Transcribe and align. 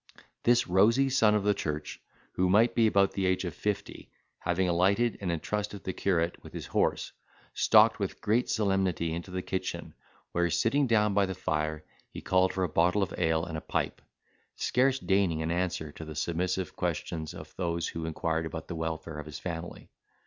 This 0.41 0.67
rosy 0.67 1.11
son 1.11 1.35
of 1.35 1.43
the 1.43 1.53
church, 1.53 2.01
who 2.31 2.49
might 2.49 2.73
be 2.73 2.87
about 2.87 3.11
the 3.11 3.27
age 3.27 3.45
of 3.45 3.53
fifty, 3.53 4.09
having 4.39 4.67
alighted 4.67 5.15
and 5.21 5.31
entrusted 5.31 5.83
the 5.83 5.93
curate 5.93 6.41
with 6.41 6.53
his 6.53 6.65
horse, 6.65 7.11
stalked 7.53 7.99
with 7.99 8.19
great 8.19 8.49
solemnity, 8.49 9.13
into 9.13 9.29
the 9.29 9.43
kitchen, 9.43 9.93
where 10.31 10.49
sitting 10.49 10.87
down 10.87 11.13
by 11.13 11.27
the 11.27 11.35
fire, 11.35 11.83
he 12.09 12.19
called 12.19 12.51
for 12.51 12.63
a 12.63 12.67
bottle 12.67 13.03
of 13.03 13.13
ale 13.19 13.45
and 13.45 13.59
a 13.59 13.61
pipe; 13.61 14.01
scarce 14.55 14.97
deigning 14.97 15.43
an 15.43 15.51
answer 15.51 15.91
to 15.91 16.03
the 16.03 16.15
submissive 16.15 16.75
questions 16.75 17.35
of 17.35 17.55
those 17.55 17.89
who 17.89 18.07
inquired 18.07 18.47
about 18.47 18.67
the 18.69 18.75
welfare 18.75 19.19
of 19.19 19.27
his 19.27 19.37
family. 19.37 19.91